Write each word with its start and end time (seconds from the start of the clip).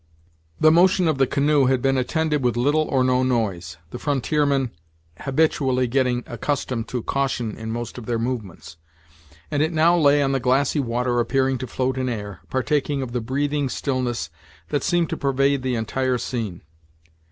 The 0.59 0.71
motion 0.71 1.07
of 1.07 1.19
the 1.19 1.27
canoe 1.27 1.67
had 1.67 1.79
been 1.79 1.95
attended 1.95 2.43
with 2.43 2.57
little 2.57 2.85
or 2.89 3.03
no 3.03 3.21
noise, 3.21 3.77
the 3.91 3.99
frontiermen 3.99 4.71
habitually 5.19 5.85
getting 5.85 6.23
accustomed 6.25 6.87
to 6.87 7.03
caution 7.03 7.55
in 7.55 7.69
most 7.69 7.99
of 7.99 8.07
their 8.07 8.17
movements, 8.17 8.77
and 9.51 9.61
it 9.61 9.71
now 9.71 9.95
lay 9.95 10.23
on 10.23 10.31
the 10.31 10.39
glassy 10.39 10.79
water 10.79 11.19
appearing 11.19 11.59
to 11.59 11.67
float 11.67 11.99
in 11.99 12.09
air, 12.09 12.39
partaking 12.49 13.03
of 13.03 13.11
the 13.11 13.21
breathing 13.21 13.69
stillness 13.69 14.31
that 14.69 14.81
seemed 14.81 15.11
to 15.11 15.17
pervade 15.17 15.61
the 15.61 15.75
entire 15.75 16.17
scene. 16.17 16.63